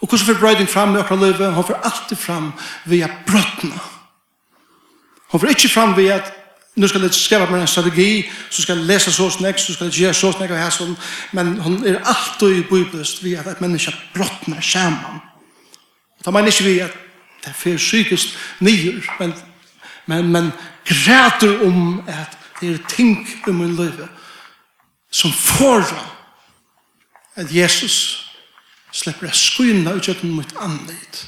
Og 0.00 0.08
hvordan 0.08 0.26
får 0.26 0.40
brøyting 0.40 0.68
fram 0.68 0.96
i 0.96 0.98
akkurat 0.98 1.20
livet? 1.20 1.54
Hun 1.54 1.64
får 1.64 1.80
alltid 1.84 2.16
fram 2.16 2.52
via 2.84 3.08
brøttene. 3.26 3.80
Hon 5.32 5.40
får 5.40 5.48
ikke 5.48 5.68
fram 5.68 5.96
ved 5.96 6.08
at 6.12 6.32
nu 6.76 6.88
skal 6.88 7.00
jeg 7.00 7.14
skrive 7.14 7.50
meg 7.50 7.60
en 7.60 7.68
strategi, 7.68 8.30
så 8.50 8.62
skal 8.62 8.78
jeg 8.78 8.86
lese 8.86 9.12
så 9.12 9.30
snakk, 9.30 9.58
så 9.58 9.74
skal 9.74 9.90
jeg 9.90 9.94
gjøre 9.94 10.14
så 10.14 10.32
snakk 10.32 10.52
av 10.52 10.60
her 10.60 10.72
sånn, 10.72 10.94
men 11.36 11.54
hun 11.60 11.82
er 11.88 12.00
alltid 12.00 12.62
bibelst 12.70 13.20
ved 13.24 13.40
at 13.40 13.48
et 13.48 13.60
menneske 13.60 13.92
brottner 14.14 14.60
sammen. 14.64 15.20
Da 16.24 16.32
mener 16.32 16.52
ikke 16.52 16.68
vi 16.68 16.78
at 16.84 16.96
det 17.42 17.50
er 17.50 17.58
for 17.58 17.76
psykisk 17.76 18.36
nyer, 18.60 19.02
men, 19.18 19.34
men, 20.06 20.32
men 20.32 20.52
græter 20.88 21.64
om 21.66 22.00
at 22.08 22.38
det 22.60 22.74
er 22.74 22.88
ting 22.88 23.26
i 23.48 23.52
min 23.52 23.76
liv 23.76 24.04
som 25.12 25.32
får 25.32 25.88
at 27.36 27.52
Jesus 27.52 28.28
slipper 28.92 29.28
å 29.28 29.36
skyna 29.36 29.96
ut 29.96 30.08
gjennom 30.08 30.38
mitt 30.40 30.56
anledd 30.60 31.24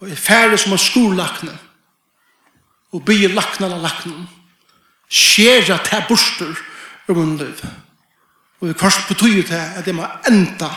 og 0.00 0.10
er 0.10 0.16
færre 0.16 0.58
som 0.58 0.72
en 0.72 0.78
skolakne 0.82 1.54
og 2.92 3.04
bygge 3.04 3.34
lakne 3.34 3.68
av 3.68 3.82
lakne 3.82 4.26
Skjer 5.08 5.62
skjera 5.64 5.78
til 5.84 6.02
borster 6.08 6.58
i 7.08 7.12
en 7.16 7.36
liv 7.40 7.60
og 8.60 8.68
det 8.68 8.76
kanskje 8.76 9.06
betyr 9.08 9.42
det 9.48 9.60
at 9.78 9.84
det 9.86 9.94
må 9.94 10.06
enda 10.28 10.68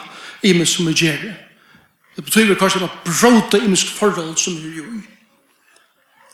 i 0.44 0.54
meg 0.56 0.70
som 0.70 0.88
er 0.88 0.96
gjerne 0.96 1.34
det 2.16 2.25
betyr 2.25 2.56
kanskje 2.56 2.84
at 2.84 2.86
det 2.86 2.92
må 2.92 3.12
bråte 3.12 3.60
i 3.60 3.72
meg 3.72 3.84
forhold 3.98 4.38
som 4.38 4.56
er 4.56 4.78
gjør. 4.78 5.01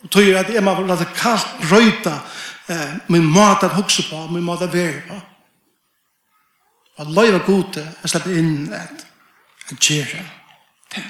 og 0.03 0.12
tog 0.12 0.29
at 0.39 0.53
jeg 0.53 0.63
må 0.63 0.74
la 0.74 0.96
det 0.96 1.08
radikalt 1.08 1.48
brøyta 1.62 2.20
eh, 2.70 2.94
min 3.08 3.25
mat 3.25 3.63
at 3.63 3.75
hukse 3.75 4.03
på, 4.10 4.27
min 4.27 4.44
mat 4.44 4.62
at 4.62 4.74
være 4.74 5.01
på. 5.08 5.20
Og 6.98 7.13
løyva 7.13 7.38
gode, 7.46 7.84
jeg 8.01 8.10
slipper 8.10 8.38
inn 8.38 8.74
at, 8.74 9.06
jeg 9.70 9.77
gjør 9.79 10.13
det. 10.96 11.03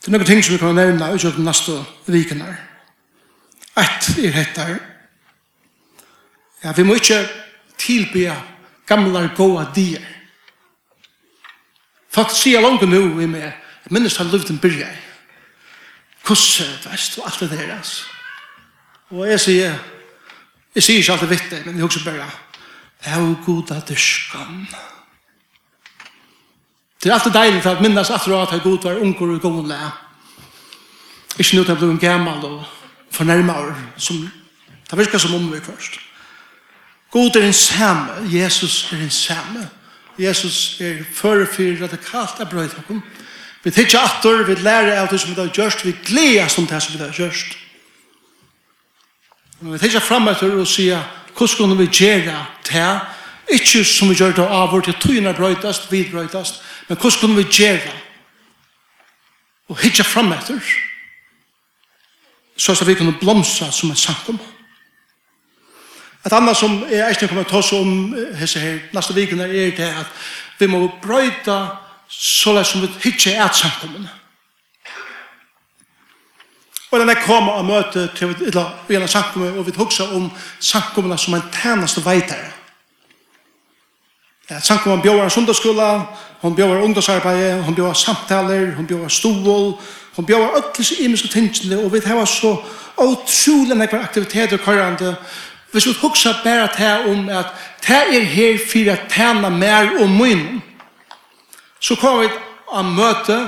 Det 0.00 0.08
er 0.08 0.16
noen 0.16 0.28
ting 0.28 0.40
som 0.44 0.54
vi 0.54 0.60
kan 0.62 0.74
nevne 0.74 1.10
i 1.12 1.18
den 1.20 1.44
neste 1.44 1.74
viken 2.08 2.40
her. 2.40 2.56
Et 3.80 4.08
er 4.24 4.32
dette 4.32 4.64
ja, 6.64 6.72
vi 6.76 6.84
må 6.84 6.94
ikke 6.98 7.22
tilby 7.80 8.26
gamle 8.88 9.22
gode 9.36 9.64
dier. 9.74 10.04
Folk 12.12 12.34
sier 12.34 12.60
langt 12.60 12.84
nå 12.84 13.00
i 13.22 13.28
meg, 13.30 13.46
jeg 13.84 13.94
minnes 13.94 14.18
har 14.20 14.28
levd 14.28 14.50
en 14.52 14.60
byrje. 14.60 14.88
Kusse, 16.26 16.66
vest, 16.84 17.16
og 17.18 17.30
alt 17.30 17.40
det 17.40 17.50
der, 17.54 17.72
altså. 17.76 18.04
Og 19.10 19.24
jeg 19.30 19.40
sier, 19.40 19.78
jeg 20.74 20.84
sier 20.84 21.00
ikke 21.00 21.16
alt 21.16 21.24
det 21.24 21.30
vittig, 21.30 21.62
men 21.64 21.78
jeg 21.78 21.86
husker 21.86 22.04
bare, 22.10 22.28
jeg 23.06 23.16
er 23.16 23.44
god 23.46 23.72
av 23.72 23.86
dyrskan. 23.88 24.66
Ja. 24.68 24.99
Det 27.02 27.10
er 27.10 27.14
alltid 27.14 27.32
deilig 27.32 27.62
for 27.62 27.70
at 27.70 27.80
minnes 27.80 28.10
at 28.10 28.28
at 28.28 28.52
jeg 28.52 28.60
god 28.62 28.82
var 28.82 29.00
unger 29.00 29.34
og 29.34 29.40
god 29.40 29.68
læ. 29.68 29.76
Ikke 31.38 31.56
nå 31.56 31.64
til 31.64 31.72
jeg 31.72 31.78
ble 31.78 31.98
gammel 31.98 32.44
og 32.44 32.64
fornærmere. 33.10 33.74
Som, 33.96 34.30
det 34.90 34.98
virker 34.98 35.18
som 35.18 35.34
om 35.34 35.52
vi 35.52 35.60
først. 35.60 36.00
God 37.10 37.36
er 37.36 37.46
en 37.46 37.52
samme. 37.52 38.12
Jesus 38.32 38.92
er 38.92 38.96
en 38.96 39.10
samme. 39.10 39.68
Jesus 40.18 40.80
er 40.80 41.04
før 41.14 41.46
radikalt 41.82 42.40
av 42.40 42.50
brøyt. 42.50 42.76
Vi 43.64 43.70
tidsja 43.70 44.00
atter, 44.04 44.44
vi 44.44 44.54
lærer 44.54 45.00
av 45.00 45.08
det 45.10 45.20
som 45.20 45.30
vi 45.30 45.40
har 45.40 45.48
gjørst, 45.48 45.84
vi 45.84 45.96
gleder 46.04 46.54
om 46.58 46.66
det 46.66 46.82
som 46.82 46.94
vi 46.94 47.04
har 47.04 47.12
gjørst. 47.12 47.56
Men 49.60 49.72
vi 49.72 49.78
tidsja 49.78 50.00
fram 50.00 50.28
etter 50.28 50.54
og 50.56 50.68
sier, 50.68 51.00
hvordan 51.36 51.48
skal 51.48 51.78
vi 51.78 51.86
gjøre 51.86 52.46
det? 52.68 53.00
Ikke 53.52 53.84
som 53.84 54.08
vi 54.08 54.14
gjør 54.14 54.32
det 54.36 54.46
av 54.46 54.72
vårt, 54.72 54.86
det 54.86 55.00
tøyene 55.02 55.34
brøytast, 55.34 55.90
vi 55.92 56.06
brøytast, 56.12 56.62
Men 56.90 56.98
hvordan 56.98 57.20
kunne 57.20 57.36
vi 57.36 57.44
gjøre 57.54 57.90
og 59.70 59.78
hitja 59.78 60.02
fram 60.02 60.32
etter 60.34 60.58
så 62.56 62.72
at 62.72 62.86
vi 62.86 62.94
kunne 62.94 63.14
blomstra 63.20 63.70
som 63.72 63.90
en 63.90 63.96
sankum. 63.96 64.40
Et 66.26 66.32
annet 66.32 66.56
som 66.56 66.82
jeg 66.90 67.10
ikke 67.10 67.28
kommer 67.28 67.46
til 67.46 67.56
å 67.56 67.62
ta 67.62 67.76
om 67.78 67.92
hese 68.36 68.60
her 68.60 68.80
neste 68.92 69.14
vikene 69.14 69.46
er 69.46 69.70
det 69.76 69.86
at 70.02 70.10
vi 70.58 70.66
må 70.66 70.82
brøyta 71.02 71.60
så 72.10 72.52
lett 72.52 72.66
som 72.68 72.82
vi 72.82 72.90
hitje 73.04 73.32
er 73.38 73.54
sankumene. 73.54 74.10
Og 76.90 77.00
den 77.00 77.14
er 77.14 77.22
koma 77.22 77.54
og 77.62 77.68
møte 77.70 78.08
til 78.18 78.34
vi, 78.34 78.50
eller, 78.50 78.74
vi 78.88 78.98
er 78.98 79.06
sankumene 79.06 79.62
og 79.62 79.70
vi 79.70 79.78
hugsa 79.78 80.10
om 80.10 80.26
sankumene 80.58 81.18
som 81.18 81.38
en 81.38 81.52
tænaste 81.54 82.02
veitare. 82.04 82.50
Sanko 84.58 84.90
hon 84.90 85.02
bjóðar 85.02 85.30
sundagsskola, 85.30 85.88
hon 86.42 86.54
bjóðar 86.58 86.82
ungdomsarbeid, 86.82 87.62
hon 87.62 87.76
bjóðar 87.76 87.98
samtaler, 87.98 88.72
hon 88.74 88.88
bjóðar 88.88 89.12
stol, 89.14 89.76
hon 90.16 90.26
bjóðar 90.26 90.56
öllis 90.58 90.90
imiske 90.98 91.30
tingene, 91.30 91.78
og 91.78 91.92
vi 91.92 92.00
hava 92.02 92.24
så 92.26 92.56
utrolig 92.98 93.78
nekvar 93.78 94.02
aktiviteter 94.08 94.58
kvarande. 94.58 95.14
Hvis 95.70 95.86
vi 95.86 95.94
hugsa 96.00 96.34
bare 96.42 96.66
til 96.74 97.12
om 97.12 97.28
at 97.28 97.54
det 97.86 98.02
er 98.16 98.26
her 98.26 98.58
for 98.58 98.90
at 98.90 99.06
tjene 99.12 99.50
mer 99.50 99.94
og 100.02 100.10
min, 100.10 100.62
så 101.80 101.94
kommer 101.94 102.26
vi 102.26 102.34
av 102.72 102.84
møte, 102.84 103.38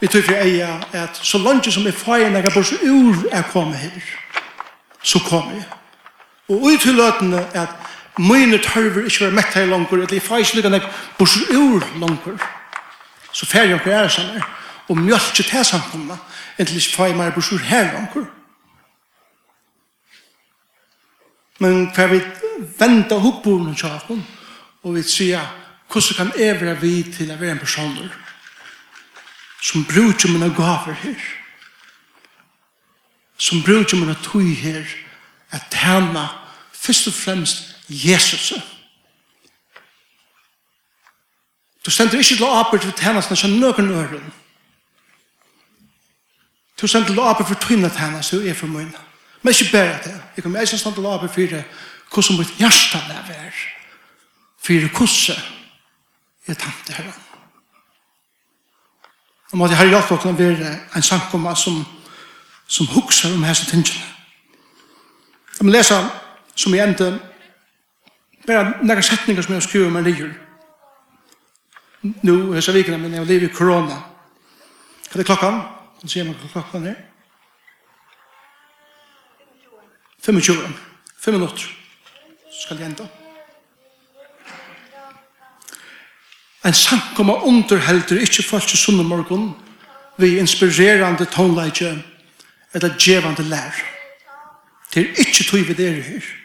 vi 0.00 0.08
tog 0.08 0.24
for 0.24 0.44
eia, 0.44 0.76
at 0.92 1.16
så 1.22 1.38
langt 1.38 1.72
som 1.72 1.84
jeg 1.88 1.96
får 1.96 2.26
en 2.26 2.36
nekvar 2.36 2.54
bors 2.54 2.72
ur 2.82 3.24
er 3.32 3.48
kommet 3.52 3.80
her, 3.80 4.02
så 5.02 5.18
kommer 5.24 5.56
jeg. 5.56 5.64
Og 6.50 6.68
ut 6.68 6.80
til 6.80 6.94
løtene 7.00 7.46
at 7.54 7.89
mine 8.20 8.58
tørver 8.58 9.04
ikke 9.04 9.24
være 9.24 9.36
mett 9.36 9.54
her 9.54 9.66
langer, 9.66 9.92
eller 9.92 10.14
jeg 10.14 10.22
får 10.22 10.42
ikke 10.42 10.56
lykke 10.56 10.70
nek 10.74 10.88
bors 11.18 11.36
ur 11.50 11.84
langer, 12.00 12.42
så 13.32 13.46
fer 13.46 13.70
jeg 13.70 13.80
er 13.86 14.08
sammen, 14.08 14.42
og 14.88 14.98
mjølk 14.98 15.34
til 15.34 15.64
samkomna, 15.64 16.18
enn 16.58 16.68
ikke 16.68 16.96
får 16.96 17.06
jeg 17.06 17.16
meg 17.16 17.32
bors 17.34 17.52
ur 17.52 17.64
her 17.64 17.92
langer. 17.94 18.26
Men 21.60 21.86
hva 21.94 22.06
vi 22.08 22.20
venta 22.80 23.18
hoppboren 23.20 23.72
og 23.72 23.76
tjakken, 23.76 24.22
og 24.82 24.94
vi 24.96 25.02
sier, 25.04 25.44
hvordan 25.92 26.16
kan 26.16 26.40
jeg 26.40 26.60
være 26.60 26.76
vi 26.80 26.94
til 27.12 27.32
å 27.32 27.38
være 27.40 27.56
en 27.56 27.64
person 27.64 27.96
som 29.60 29.84
bruker 29.84 30.32
mine 30.32 30.48
gaver 30.56 30.96
her, 31.02 31.24
som 33.36 33.62
bruker 33.64 33.96
mine 34.00 34.16
tog 34.24 34.46
her, 34.62 34.86
at 35.50 35.68
tjene 35.72 36.28
først 36.72 37.10
og 37.10 37.14
fremst 37.14 37.69
Jesus. 37.90 38.52
Du 41.86 41.90
stender 41.90 42.18
ikke 42.18 42.36
til 42.36 42.44
å 42.44 42.52
åpert 42.60 42.84
for 42.84 43.02
tjenestene 43.02 43.38
som 43.40 43.56
noen 43.56 43.90
øren. 43.90 44.32
Du 46.80 46.86
stender 46.86 47.08
til 47.08 47.20
å 47.20 47.30
åpert 47.32 47.48
for 47.48 47.60
tøyne 47.60 47.90
tjenestene 47.90 48.42
og 48.42 48.50
er 48.50 48.58
for 48.58 48.70
mine. 48.70 49.06
Men 49.42 49.54
ikke 49.54 49.72
bare 49.72 50.02
det. 50.04 50.16
Jeg 50.36 50.44
kommer 50.44 50.60
ikke 50.60 50.78
stende 50.78 51.00
til 51.00 51.08
å 51.08 51.14
åpert 51.16 51.34
for 51.34 51.54
det 51.56 51.64
hvordan 52.10 52.38
mitt 52.38 52.54
hjerte 52.58 53.00
lever. 53.08 53.64
For 54.60 54.88
hvordan 54.98 55.42
er 56.46 56.54
tante 56.54 56.92
herren. 56.92 57.26
Og 59.50 59.58
måtte 59.58 59.74
herre 59.74 59.90
hjelpe 59.90 60.18
dere 60.22 60.36
være 60.38 60.76
en 60.96 61.02
samkomma 61.02 61.54
som, 61.56 61.80
som 62.66 62.86
hukser 62.86 63.34
om 63.34 63.44
hese 63.44 63.66
tingene. 63.66 64.06
Jeg 65.58 65.66
må 65.66 65.72
lese 65.72 65.96
som 66.54 66.74
jeg 66.74 66.86
endte 66.86 67.10
Bare 68.50 68.70
noen 68.82 69.02
setninger 69.02 69.44
som 69.46 69.54
jeg 69.54 69.62
skriver 69.62 69.90
med 69.94 70.08
livet. 70.08 70.30
Nå, 72.02 72.54
jeg 72.56 72.64
sa 72.64 72.72
vikene, 72.74 72.96
men 72.98 73.12
jeg 73.14 73.28
lever 73.28 73.46
i 73.46 73.54
korona. 73.54 74.00
Hva 75.12 75.20
er 75.20 75.28
klokkan? 75.28 75.60
Hva 76.00 76.10
sier 76.10 76.26
man 76.26 76.34
klokkan 76.50 76.88
her? 76.88 76.96
25. 80.26 80.74
5 81.20 81.36
minutter. 81.36 81.68
Så 82.50 82.64
skal 82.64 82.82
jeg 82.82 82.90
enda. 82.90 83.06
En 86.66 86.74
sang 86.74 87.22
om 87.22 87.30
å 87.30 87.38
underhelder 87.52 88.24
ikke 88.26 88.48
folk 88.48 88.66
til 88.66 88.82
sunne 88.82 89.06
morgen 89.06 89.52
vi 90.18 90.40
inspirerende 90.42 91.30
tonleidje 91.30 91.94
eller 92.74 92.98
djevande 92.98 93.46
lær. 93.46 93.78
Det 94.90 95.06
er 95.06 95.24
ikke 95.28 95.46
tog 95.46 95.66
vi 95.70 95.78
der 95.78 96.02
her. 96.02 96.36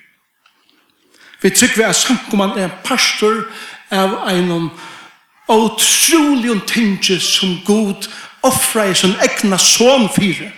Vi 1.46 1.50
trykker 1.54 1.86
at 1.86 1.96
samkommand 1.96 2.56
er 2.58 2.64
en 2.66 2.78
pastor 2.84 3.44
av 3.94 4.16
en 4.32 4.72
utrolig 5.46 6.56
tinge 6.66 7.20
som 7.22 7.60
god 7.68 8.08
offra 8.42 8.88
i 8.90 8.96
sin 8.98 9.14
egna 9.22 9.60
son 9.62 10.08
fire. 10.10 10.50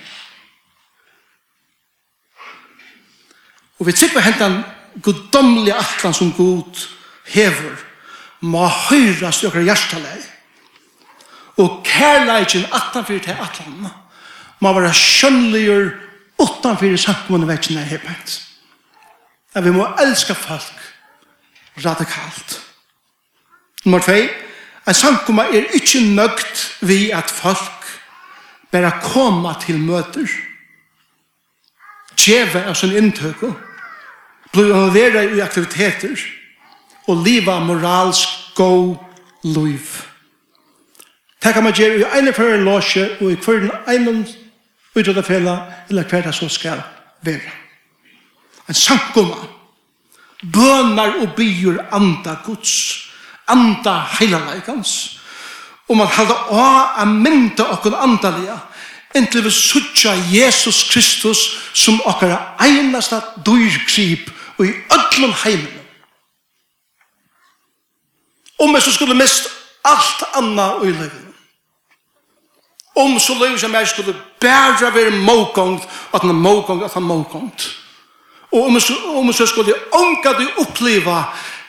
Og 3.80 3.90
vi 3.90 3.98
trykker 4.00 4.24
hentan 4.30 4.62
goddomlige 5.04 5.76
atlan 5.76 6.16
som 6.16 6.32
god 6.40 6.88
hever 7.36 7.76
må 8.48 8.64
høyrast 8.88 9.44
i 9.44 9.52
okra 9.52 9.68
hjertaleg. 9.68 10.24
Og 11.60 11.82
kærleikin 11.84 12.64
atanfyrir 12.72 13.28
til 13.28 13.44
atlan 13.44 13.92
må 14.64 14.74
være 14.80 14.96
skjønligur 14.96 15.92
utanfyrir 16.40 16.96
samkommande 16.96 17.52
vekkina 17.52 17.84
i 17.84 17.92
hebent. 17.92 18.40
At 19.58 19.66
vi 19.66 19.76
må 19.76 19.84
elska 20.00 20.34
folk 20.38 20.77
radikalt. 21.86 22.62
Nummer 23.86 24.00
2. 24.00 24.12
En 24.88 24.94
samkomma 24.94 25.44
er 25.44 25.74
ikke 25.74 26.00
nøgt 26.16 26.78
vi 26.82 27.12
at 27.12 27.30
folk 27.30 27.86
bare 28.72 28.92
koma 29.04 29.54
til 29.66 29.80
møter. 29.80 30.28
Tjeve 32.18 32.64
av 32.66 32.76
sin 32.76 32.96
inntøk. 32.96 33.44
Blir 34.54 34.72
involvera 34.72 35.22
i 35.22 35.40
aktiviteter. 35.40 36.18
Og 37.08 37.24
liva 37.24 37.60
moralsk 37.60 38.56
god 38.56 38.96
liv. 39.44 40.04
Det 41.44 41.54
kan 41.54 41.64
man 41.64 41.74
gjøre 41.74 42.00
i 42.00 42.20
ene 42.20 42.34
for 42.34 42.44
en 42.44 42.66
låse 42.66 43.10
og 43.22 43.32
i 43.32 43.36
hver 43.36 43.70
en 43.70 44.08
ene 44.08 44.26
utrådafela 44.96 45.60
eller 45.90 46.04
hver 46.04 46.22
det 46.22 46.36
som 46.36 46.50
skal 46.50 46.82
være. 47.22 47.52
En 48.70 48.74
samkomma 48.74 49.57
bønar 50.44 51.22
og 51.22 51.36
byr 51.36 51.80
anda 51.92 52.38
Guds, 52.46 52.74
anda 53.48 54.00
heilaleikans. 54.20 55.20
Og 55.88 55.98
man 55.98 56.10
halda 56.12 56.36
å 56.52 56.64
a 57.00 57.06
mynda 57.08 57.70
okkur 57.78 57.96
andalega, 57.96 58.58
inntil 59.16 59.46
vi 59.46 59.52
suttja 59.52 60.14
Jesus 60.30 60.84
Kristus 60.92 61.44
som 61.74 62.02
okkar 62.06 62.36
einasta 62.60 63.22
dyrgrip 63.46 64.30
og 64.58 64.66
i 64.68 64.74
öllum 64.94 65.34
heimen. 65.44 65.74
Om 68.60 68.74
jeg 68.74 68.84
så 68.84 68.92
skulle 68.92 69.16
mist 69.16 69.50
alt 69.86 70.24
anna 70.36 70.72
i 70.84 70.92
livet. 70.92 71.24
Om 72.98 73.20
så 73.22 73.36
livet 73.38 73.62
som 73.62 73.74
jeg 73.74 73.88
skulle 73.88 74.16
bæra 74.42 74.90
være 74.94 75.12
mågångt, 75.22 75.84
at 76.14 76.22
han 76.22 76.30
er 76.30 76.42
mågångt, 76.42 76.84
at 76.84 76.94
han 76.94 77.04
er 77.04 77.08
mågångt. 77.08 77.68
Og 78.52 78.66
om 78.66 79.28
vi 79.28 79.34
så 79.34 79.46
skulle 79.46 79.74
ånka 79.92 80.32
du 80.40 80.48
oppleva 80.58 81.24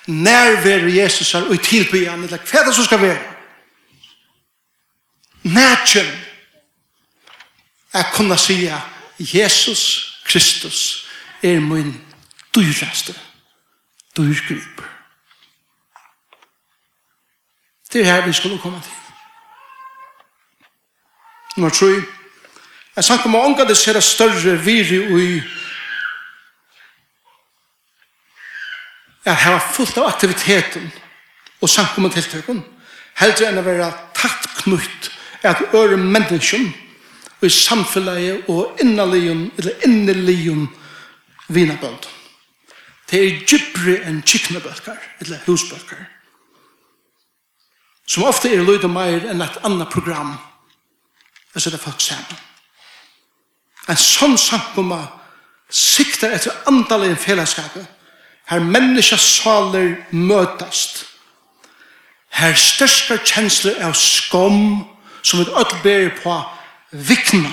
nærvere 0.06 0.94
Jesus 0.94 1.32
her 1.32 1.42
og 1.42 1.54
i 1.54 1.58
tilbyen, 1.58 2.24
eller 2.24 2.38
hva 2.38 2.60
er 2.60 2.64
det 2.64 2.74
som 2.74 2.84
skal 2.84 3.00
være. 3.00 3.18
Nætjen 5.42 6.06
er 7.92 8.12
kunne 8.12 8.38
si 8.38 8.70
Jesus 9.18 10.14
Kristus 10.24 11.08
er 11.42 11.60
min 11.60 12.04
dyraste 12.54 13.14
dyrgriper. 14.16 14.84
Det 17.92 18.00
er 18.00 18.04
her 18.04 18.26
vi 18.26 18.32
skulle 18.32 18.58
komme 18.58 18.80
til. 18.80 18.92
Nummer 21.56 21.70
3. 21.70 21.86
Jeg 22.96 23.04
snakker 23.04 23.24
om 23.26 23.34
å 23.34 23.44
ånka 23.46 23.64
det 23.64 23.76
ser 23.76 24.00
større 24.00 24.56
viri 24.64 24.98
og 25.12 25.20
i 25.20 25.40
at 29.28 29.42
her 29.44 29.56
var 29.56 29.70
fullt 29.74 29.98
av 30.00 30.08
aktiviteten 30.08 30.90
og 31.60 31.70
samkommet 31.70 32.14
tiltøkken, 32.16 32.62
heldre 33.18 33.48
enn 33.48 33.60
å 33.60 33.66
være 33.66 33.88
tatt 34.16 34.46
knutt 34.62 35.10
at 35.46 35.74
øre 35.74 35.98
menneskjen 36.00 36.70
og 37.38 37.46
i 37.46 37.54
samfunnet 37.54 38.48
og 38.50 38.80
innaligen, 38.82 39.48
eller 39.58 39.84
inneligen 39.86 40.66
vinabønd. 41.48 42.08
Det 43.08 43.20
er 43.22 43.44
gypre 43.48 43.94
enn 44.08 44.22
kiknebølger, 44.26 44.98
eller 45.22 45.44
husbølger. 45.46 46.02
Som 48.08 48.26
ofte 48.28 48.50
er 48.52 48.64
løyde 48.64 48.90
mer 48.90 49.28
enn 49.30 49.44
et 49.44 49.60
annet 49.64 49.90
program, 49.92 50.34
og 51.54 51.60
så 51.60 51.68
er 51.70 51.76
det 51.76 51.84
folk 51.84 52.02
sammen. 52.02 52.42
En 53.88 54.00
sånn 54.00 54.36
samkommet 54.40 55.14
sikter 55.72 56.34
etter 56.36 56.56
andalige 56.68 57.16
fellesskapet, 57.22 57.86
her 58.48 58.60
menneskesaler 58.64 59.96
møtast, 60.10 61.04
her 62.32 62.54
største 62.56 63.18
kjensler 63.24 63.80
av 63.84 63.96
skom 63.98 64.86
som 65.22 65.42
et 65.42 65.50
öll 65.52 65.74
ber 65.82 66.12
på 66.22 66.36
vikna. 66.92 67.52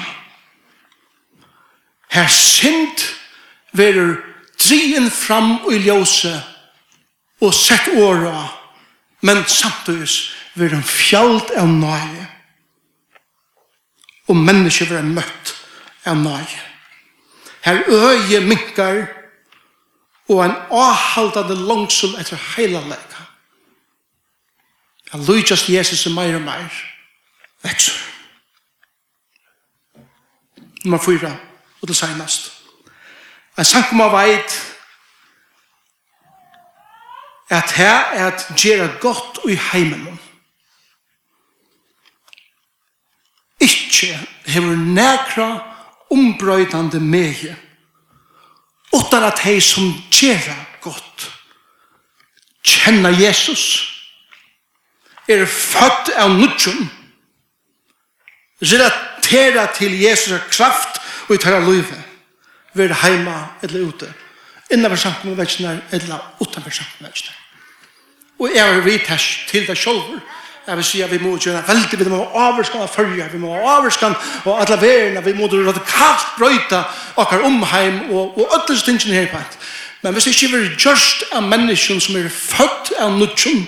Her 2.16 2.28
sint 2.32 3.04
verur 3.76 4.16
drien 4.62 5.10
fram 5.12 5.58
i 5.72 5.82
ljose 5.84 6.32
og 7.44 7.52
sett 7.54 7.90
åra, 8.00 8.46
men 9.26 9.44
samtidig 9.48 10.08
verur 10.56 10.78
en 10.78 10.88
fjald 10.88 11.52
av 11.58 11.68
nøye. 11.68 12.30
Og 14.32 14.40
mennesker 14.40 14.88
verur 14.94 15.12
møtt 15.18 15.54
av 16.08 16.24
nøye. 16.24 16.64
Her 17.66 17.84
øye 17.90 18.40
minkar, 18.46 19.25
og 20.30 20.46
en 20.46 20.56
avhaldande 20.72 21.56
langsum 21.68 22.16
etter 22.20 22.38
heilanleika. 22.56 23.24
Jeg 25.14 25.22
lujtjast 25.28 25.70
Jesus 25.70 26.06
meir 26.14 26.36
og 26.36 26.42
meir 26.42 26.82
vekser. 27.64 27.94
Nummer 30.84 30.98
fyra, 30.98 31.32
og 31.82 31.88
det 31.88 31.96
senast. 31.96 32.52
En 33.58 33.66
sankum 33.66 34.02
av 34.02 34.12
veit 34.12 34.56
at 37.50 37.72
her 37.78 38.12
er 38.18 38.32
at 38.32 38.48
gjera 38.58 38.90
godt 39.02 39.40
i 39.50 39.56
heimen. 39.56 40.20
Ikke 43.62 44.18
hever 44.46 44.76
nekra 44.76 45.50
ombrøydande 46.12 47.00
mehe 47.00 47.56
utan 48.96 49.24
at 49.24 49.40
hei 49.44 49.60
som 49.62 49.92
tjera 50.12 50.56
godt 50.82 51.30
kjenna 52.66 53.12
Jesus. 53.14 53.92
Er 55.28 55.46
født 55.46 56.14
av 56.18 56.30
nudjum. 56.34 56.86
Relatera 58.62 59.66
til 59.74 59.98
Jesus 60.02 60.42
kraft 60.50 61.02
og 61.28 61.36
i 61.36 61.42
tæra 61.42 61.60
løyve 61.60 61.98
ver 62.76 62.94
heima 63.02 63.36
eller 63.64 63.88
ute 63.88 64.12
innan 64.72 64.92
for 64.92 65.00
samt 65.00 65.26
med 65.26 65.38
vetsnar 65.40 65.82
eller 65.92 66.20
utan 66.42 66.64
for 66.64 66.72
samt 66.72 67.02
med 67.02 67.10
vetsnar 67.10 67.36
og 68.40 68.56
jeg 68.56 68.74
har 68.74 68.82
vidt 68.84 69.12
til 69.50 69.68
det 69.68 69.78
sjolver 69.78 70.20
Jeg 70.68 70.78
vil 70.78 70.86
si 70.86 71.02
at 71.02 71.12
vi 71.12 71.18
må 71.22 71.36
gjøre 71.38 71.62
veldig, 71.68 72.00
vi 72.00 72.10
må 72.10 72.24
ha 72.34 72.48
av 72.50 72.88
følge, 72.90 73.28
vi 73.32 73.38
må 73.38 73.54
ha 73.54 73.78
avvarskan 73.78 74.16
og 74.46 74.62
alle 74.62 74.80
verene, 74.82 75.22
vi 75.26 75.34
må 75.38 75.46
radikalt 75.46 76.32
brøyta 76.40 76.84
okkar 77.16 77.46
omheim 77.46 78.00
og, 78.10 78.38
og 78.38 78.56
ødels 78.58 78.84
tingene 78.84 79.20
her 79.20 79.28
på 79.32 79.38
et. 79.38 79.58
Men 80.02 80.14
hvis 80.14 80.24
det 80.24 80.34
ikke 80.34 80.58
er 80.58 80.74
gjørst 80.78 81.24
av 81.34 81.46
menneskene 81.46 82.02
som 82.02 82.18
er 82.18 82.30
født 82.30 82.92
av 83.00 83.14
nødtjen, 83.20 83.68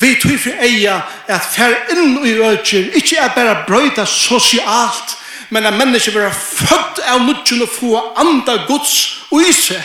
vi 0.00 0.16
tror 0.22 0.38
for 0.42 0.66
eia 0.66 0.98
at 1.28 1.46
fer 1.54 1.74
inn 1.94 2.18
i 2.26 2.34
ødtjen, 2.40 2.90
ikke 2.98 3.22
er 3.22 3.32
bare 3.36 3.62
brøyta 3.68 4.06
sosialt, 4.08 5.16
men 5.50 5.66
at 5.66 5.78
mennesker 5.78 6.18
er 6.18 6.34
født 6.34 7.02
av 7.06 7.22
nødtjen 7.28 7.62
og 7.62 7.74
få 7.78 8.04
andre 8.16 8.58
gods 8.66 8.94
og 9.30 9.46
i 9.46 9.54
seg. 9.54 9.82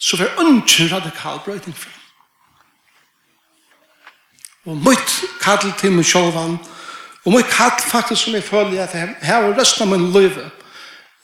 Så 0.00 0.16
fer 0.16 0.40
ønsker 0.40 0.94
radikal 0.96 1.42
brøyting 1.44 1.76
fram 1.76 1.99
og 4.66 4.76
mitt 4.76 5.12
kall 5.40 5.72
til 5.78 5.92
min 5.92 6.04
sjålvan, 6.04 6.58
og 7.24 7.32
mitt 7.32 7.48
kall 7.52 7.72
faktisk 7.80 8.24
som 8.24 8.34
jeg 8.34 8.44
føler 8.44 8.82
at 8.82 8.94
jeg 8.94 9.14
har 9.22 9.52
resten 9.56 9.86
av 9.86 9.92
min 9.92 10.10
liv, 10.12 10.36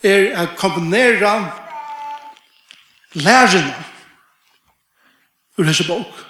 er 0.03 0.29
å 0.41 0.47
kombinere 0.57 1.33
lærerne 3.17 3.75
ur 5.57 5.65
hese 5.65 5.87
bok. 5.89 6.25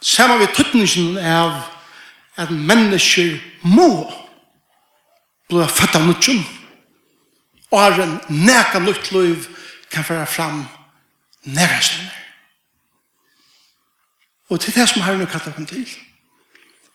Saman 0.00 0.40
vi 0.40 0.52
tøtningen 0.54 1.16
av 1.18 1.56
at 2.36 2.52
mennesker 2.52 3.38
må 3.64 3.88
bli 5.48 5.64
født 5.72 5.96
av 5.96 6.06
nutjum, 6.06 6.44
og 7.72 7.80
har 7.80 8.00
en 8.04 8.18
neka 8.28 8.80
nutt 8.84 9.10
liv 9.12 9.48
kan 9.90 10.04
føre 10.04 10.26
fram 10.26 10.64
nærmest. 11.44 12.25
Og 14.48 14.60
til 14.60 14.74
det 14.74 14.88
som 14.88 15.02
har 15.02 15.16
nu 15.16 15.26
kallar 15.26 15.52
dem 15.56 15.66
til. 15.66 15.88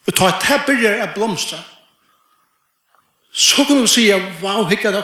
Og 0.07 0.15
ta 0.15 0.27
et 0.27 0.43
her 0.43 0.65
byrjar 0.65 1.01
av 1.07 1.13
blomstra. 1.13 1.59
Så 3.31 3.63
kan 3.65 3.77
du 3.77 3.87
si, 3.87 4.09
wow, 4.41 4.65
hikk 4.67 4.85
at 4.85 4.95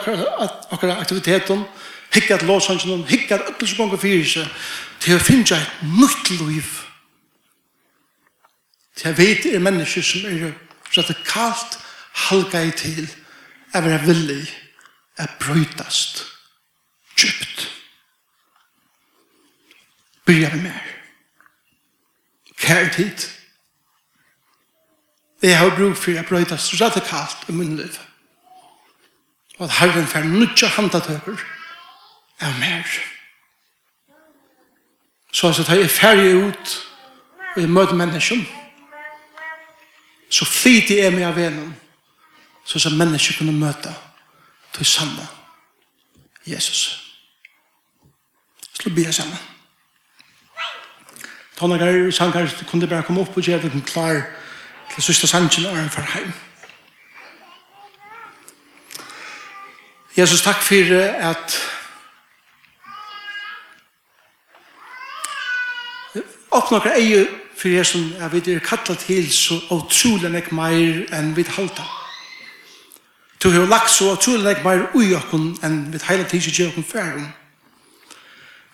akkurat 0.70 1.00
aktiviteten, 1.00 1.64
hikk 2.12 2.30
at 2.30 2.42
låsangen, 2.42 3.06
hikk 3.08 3.30
at 3.32 3.40
öll 3.40 3.66
som 3.68 3.78
gonger 3.78 4.00
fyrir 4.00 4.26
seg, 4.28 4.50
til 5.00 5.16
å 5.16 5.22
finne 5.22 5.56
et 5.56 5.82
nytt 5.96 6.30
liv. 6.36 6.68
Til 8.96 9.08
jeg 9.08 9.18
vet 9.18 9.46
er 9.46 9.64
mennesker 9.64 10.04
som 10.04 10.26
er 10.28 10.52
radikalt 10.96 11.78
halga 12.28 12.64
i 12.66 12.74
til, 12.76 13.08
å 13.72 13.80
være 13.84 14.02
villig, 14.04 14.44
å 15.20 15.26
brøytast, 15.40 16.24
djupt. 17.16 17.68
Byrjar 20.28 20.56
vi 20.56 20.64
mer. 20.68 20.97
Kær 22.60 22.88
tid. 22.92 23.28
Jeg 25.42 25.58
har 25.58 25.76
brug 25.76 25.96
for 25.96 26.18
at 26.18 26.26
brøyta 26.26 26.56
radikalt 26.56 27.48
i 27.48 27.52
min 27.52 27.76
liv. 27.76 27.94
Og 29.58 29.64
at 29.64 29.70
Herren 29.70 30.06
får 30.06 30.20
nødja 30.20 30.66
handatøver 30.66 31.38
av 32.40 32.58
mer. 32.58 32.82
Så 35.32 35.46
altså, 35.46 35.62
da 35.62 35.72
jeg 35.72 35.82
er 35.82 35.88
ferdig 35.88 36.34
ut 36.34 36.88
og 37.56 37.62
jeg 37.62 37.70
møter 37.70 37.94
mennesken, 37.94 38.48
så 40.30 40.44
flyter 40.44 41.02
jeg 41.02 41.12
meg 41.12 41.24
av 41.24 41.36
venen, 41.36 41.76
så 42.64 42.78
som 42.78 42.92
mennesker 42.92 43.38
kunne 43.38 43.52
møte 43.52 43.94
til 44.76 44.86
samme 44.86 45.26
Jesus. 46.46 46.82
Så 48.80 48.90
blir 48.90 49.04
jeg 49.04 49.14
sammen 49.14 49.57
tonnagar, 51.58 52.10
sangar, 52.12 52.46
kunne 52.70 52.86
bare 52.86 53.02
komme 53.02 53.20
opp 53.20 53.36
og 53.36 53.42
gjøre 53.42 53.68
den 53.72 53.82
klar 53.82 54.22
til 54.94 55.02
sørste 55.02 55.26
sangen 55.26 55.66
og 55.66 55.78
en 55.78 55.90
far 55.90 56.06
heim. 56.14 56.32
Jesus, 60.16 60.42
takk 60.42 60.62
for 60.62 60.94
at 61.30 61.58
åpne 66.50 66.78
noen 66.78 66.96
eie 66.96 67.26
for 67.58 67.68
jeg 67.68 67.86
som 67.86 68.06
jeg 68.18 68.32
vet 68.32 68.48
er 68.48 68.62
kattlet 68.62 68.98
til 69.02 69.26
så 69.34 69.58
utrolig 69.74 70.30
nek 70.30 70.52
meir 70.54 71.04
enn 71.14 71.34
vi 71.36 71.42
halta. 71.42 71.86
Du 73.42 73.50
har 73.50 73.66
lagt 73.66 73.90
så 73.90 74.12
utrolig 74.14 74.44
nek 74.46 74.64
meir 74.64 74.86
ui 74.94 75.10
okken 75.14 75.52
enn 75.66 75.80
vi 75.92 76.02
heila 76.06 76.26
tidsi 76.26 76.54
gjør 76.54 76.72
okken 76.72 76.86
færum. 76.86 77.28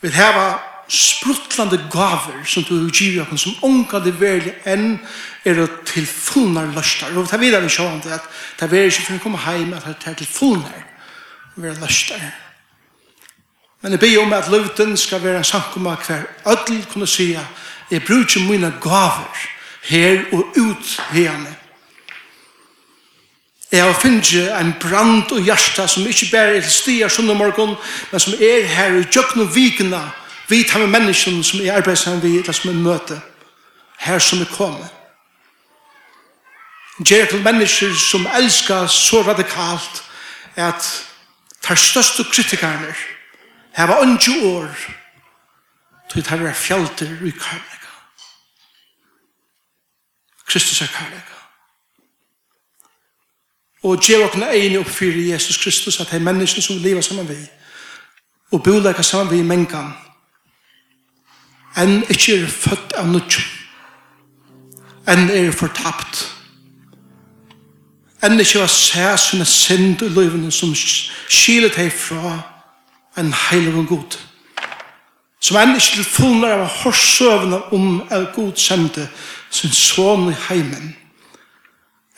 Vi 0.01 0.13
heva 0.13 0.74
spruttlande 0.89 1.79
gaver 1.93 2.45
som 2.47 2.65
du 2.65 2.75
utgiver 2.87 3.33
oss 3.33 3.47
som 3.47 3.57
unga 3.63 4.01
det 4.05 4.15
velje 4.21 4.55
enn 4.69 4.99
er 5.45 5.59
det 5.59 5.69
til 5.89 6.07
fullnar 6.07 6.69
løstar 6.77 7.17
og 7.17 7.29
ta 7.29 7.41
videre 7.41 7.65
vi 7.65 7.73
sjåan 7.73 8.03
til 8.05 8.13
at 8.17 8.29
det 8.61 8.69
er 8.79 8.91
ikke 8.91 9.07
for 9.07 9.17
å 9.17 9.25
komme 9.25 9.45
heim 9.47 9.73
at 9.77 9.87
det 9.89 10.13
er 10.13 10.19
til 10.21 10.31
fullnar 10.31 10.85
være 11.57 11.81
løstar 11.81 12.25
men 13.83 13.97
jeg 13.97 14.01
ber 14.01 14.23
om 14.23 14.33
at 14.37 14.53
løvden 14.53 14.97
skal 14.97 15.25
være 15.25 15.43
en 15.43 15.51
samkomma 15.51 15.97
hver 16.07 16.29
ødel 16.47 16.85
kunne 16.93 17.09
si 17.09 17.33
jeg 17.91 18.05
bruker 18.05 18.49
mine 18.49 18.73
gaver 18.81 19.45
her 19.89 20.25
og 20.33 20.57
ut 20.57 20.97
herne 21.11 21.65
Jeg 23.75 23.83
har 23.83 23.97
finnet 23.99 24.53
en 24.55 24.75
brand 24.79 25.33
og 25.33 25.41
hjerte 25.43 25.89
som 25.89 26.07
ikke 26.07 26.29
bare 26.31 26.57
er 26.57 26.63
til 26.63 26.71
stier 26.71 27.11
sånn 27.11 27.33
om 27.33 27.41
morgen, 27.43 27.73
men 28.13 28.23
som 28.23 28.37
er 28.39 28.69
her 28.71 29.01
i 29.01 29.07
kjøkken 29.09 29.43
og 29.43 29.51
vikene, 29.51 29.99
Vi 30.49 30.63
tar 30.63 30.79
med 30.79 30.87
menneskene 30.87 31.45
som 31.45 31.61
er 31.61 31.77
arbeidsam 31.77 32.23
vi, 32.23 32.39
eller 32.39 32.53
som 32.53 32.71
er 32.71 32.83
møte, 32.83 33.21
her 33.99 34.19
som 34.19 34.41
er 34.41 34.51
kommet. 34.57 34.91
Gjer 37.09 37.27
til 37.27 37.43
mennesker 37.43 37.95
som 37.95 38.27
elskar 38.27 38.87
så 38.87 39.23
radikalt 39.23 40.05
at 40.57 41.07
tar 41.63 41.75
største 41.75 42.25
kritikerne 42.25 42.95
heva 43.75 44.03
ønske 44.03 44.33
år 44.47 44.69
til 46.13 46.23
tar 46.23 46.45
er 46.47 46.55
fjalter 46.55 47.11
i 47.27 47.31
karnega. 47.31 47.91
Kristus 50.47 50.83
er 50.83 50.87
karnega. 50.87 51.41
Og 53.83 53.99
gjer 54.01 54.25
okna 54.25 54.53
egne 54.55 54.79
oppfyrir 54.79 55.33
Jesus 55.33 55.59
Kristus 55.59 56.01
at 56.01 56.13
hei 56.15 56.23
menneskene 56.23 56.63
som 56.63 56.79
lever 56.79 57.03
saman 57.03 57.29
vi 57.29 57.41
og 58.53 58.63
bolega 58.63 59.03
saman 59.03 59.31
vi 59.31 59.39
i 59.39 59.43
mengan 59.43 59.93
enn 61.77 62.03
ikke 62.09 62.39
er 62.43 62.51
født 62.51 62.95
av 62.99 63.09
nødtjum, 63.11 63.45
enn 65.11 65.31
er 65.31 65.53
fortapt, 65.53 66.25
enn 68.25 68.41
ikke 68.41 68.63
var 68.63 68.73
sæ 68.73 69.09
som 69.21 69.45
synd 69.45 70.03
i 70.03 70.09
løyvene 70.09 70.53
som 70.53 70.75
skilet 70.75 71.77
deg 71.77 71.93
fra 71.93 72.39
en 73.21 73.33
heilig 73.49 73.75
og 73.75 73.87
god. 73.91 74.19
Som 75.45 75.59
enn 75.61 75.75
ikke 75.77 75.99
til 75.99 76.09
fullner 76.09 76.65
av 76.65 76.71
horsøvene 76.83 77.61
om 77.77 77.89
er 78.11 78.31
god 78.33 78.55
sendte 78.57 79.09
sin 79.51 79.73
son 79.73 80.31
i 80.33 80.37
heimen. 80.49 80.95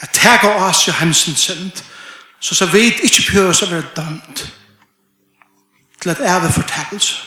Jeg 0.01 0.13
teg 0.13 0.45
av 0.47 0.69
Asia 0.69 0.95
hemsen 1.01 1.35
synd, 1.35 1.83
så 2.41 2.55
så 2.55 2.69
vet 2.71 3.01
ikke 3.03 3.31
pjøs 3.31 3.65
av 3.65 3.73
er 3.73 3.89
dømt 3.97 4.45
til 6.03 6.11
at 6.13 6.21
æve 6.21 6.53
fortellelse. 6.53 7.26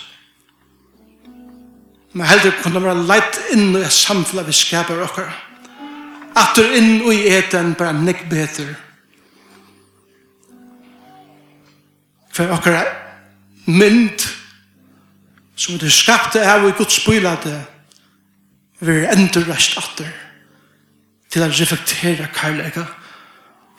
Men 2.14 2.28
heldur 2.28 2.56
kunne 2.64 2.82
være 2.84 3.06
leit 3.08 3.40
inn 3.54 3.76
i 3.78 3.86
samfunnet 3.94 4.48
vi 4.48 4.56
skaper 4.58 5.02
okkar. 5.06 5.30
du 6.56 6.64
inn 6.76 7.02
i 7.12 7.28
eten 7.30 7.74
bare 7.78 7.94
nek 7.94 8.26
beter. 8.30 8.72
For 12.34 12.50
okkar 12.56 12.88
mynd 13.68 14.26
som 15.60 15.78
du 15.78 15.90
skapte 15.92 16.42
av 16.48 16.66
i 16.68 16.74
Guds 16.78 17.02
bylade 17.06 17.58
vi 18.80 18.96
er 18.96 19.12
endurrest 19.12 19.76
atter 19.78 20.12
til 21.30 21.44
å 21.44 21.50
reflektera 21.52 22.30
karlæga 22.34 22.86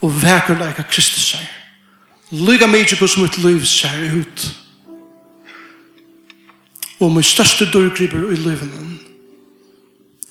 og 0.05 0.13
vekurlæga 0.23 0.85
Kristus 0.89 1.33
seg. 1.33 1.47
Lyga 2.31 2.69
mykje 2.71 2.99
på 3.01 3.09
som 3.11 3.25
et 3.25 3.39
liv 3.43 3.65
ser 3.67 3.97
ut 4.21 4.45
og 7.01 7.13
min 7.13 7.23
største 7.23 7.65
dørgriper 7.73 8.31
i 8.31 8.37
livet 8.37 8.71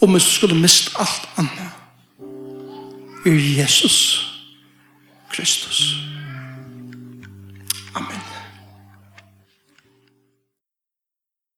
og 0.02 0.10
min 0.10 0.20
skulle 0.20 0.56
mist 0.56 0.96
alt 1.00 1.30
annet. 1.38 1.70
Er 3.26 3.62
Jesus 3.62 4.26
Kristus. 5.30 5.96
Amen. 7.96 8.39